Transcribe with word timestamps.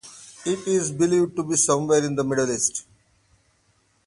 It 0.47 0.67
is 0.67 0.91
believed 0.91 1.35
to 1.35 1.43
be 1.43 1.55
somewhere 1.55 2.03
in 2.03 2.15
the 2.15 2.23
Middle 2.23 2.49
East. 2.51 2.87